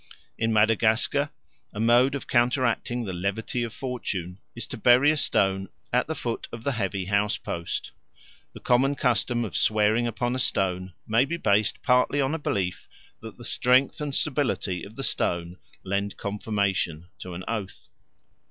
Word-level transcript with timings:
In 0.35 0.51
Madagascar 0.51 1.29
a 1.73 1.79
mode 1.79 2.15
of 2.15 2.25
counteracting 2.25 3.05
the 3.05 3.13
levity 3.13 3.61
of 3.61 3.71
fortune 3.71 4.39
is 4.55 4.65
to 4.69 4.75
bury 4.77 5.11
a 5.11 5.15
stone 5.15 5.69
at 5.93 6.07
the 6.07 6.15
foot 6.15 6.47
of 6.51 6.63
the 6.63 6.71
heavy 6.71 7.05
house 7.05 7.37
post. 7.37 7.91
The 8.53 8.61
common 8.61 8.95
custom 8.95 9.45
of 9.45 9.55
swearing 9.55 10.07
upon 10.07 10.35
a 10.35 10.39
stone 10.39 10.93
may 11.05 11.23
be 11.25 11.37
based 11.37 11.83
partly 11.83 12.19
on 12.19 12.33
a 12.33 12.39
belief 12.39 12.87
that 13.21 13.37
the 13.37 13.45
strength 13.45 14.01
and 14.01 14.15
stability 14.15 14.83
of 14.83 14.95
the 14.95 15.03
stone 15.03 15.57
lend 15.83 16.17
confirmation 16.17 17.09
to 17.19 17.35
an 17.35 17.43
oath. 17.47 17.89